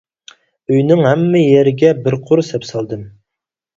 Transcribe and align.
ئۆينىڭ 0.71 1.03
ھەممە 1.09 1.43
يېرىگە 1.43 1.93
بىر 2.07 2.19
قۇر 2.31 2.43
سەپ 2.51 2.67
سالدىم. 2.73 3.05